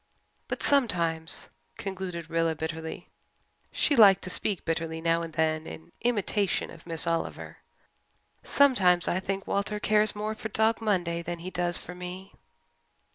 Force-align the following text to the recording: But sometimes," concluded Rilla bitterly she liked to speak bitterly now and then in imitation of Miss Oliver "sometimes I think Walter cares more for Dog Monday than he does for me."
But 0.47 0.63
sometimes," 0.63 1.47
concluded 1.77 2.27
Rilla 2.27 2.55
bitterly 2.55 3.07
she 3.71 3.95
liked 3.95 4.23
to 4.23 4.31
speak 4.31 4.65
bitterly 4.65 4.99
now 4.99 5.21
and 5.21 5.31
then 5.31 5.67
in 5.67 5.91
imitation 6.01 6.71
of 6.71 6.87
Miss 6.87 7.05
Oliver 7.05 7.57
"sometimes 8.43 9.07
I 9.07 9.19
think 9.19 9.45
Walter 9.45 9.79
cares 9.79 10.15
more 10.15 10.33
for 10.33 10.49
Dog 10.49 10.81
Monday 10.81 11.21
than 11.21 11.37
he 11.37 11.51
does 11.51 11.77
for 11.77 11.93
me." 11.93 12.33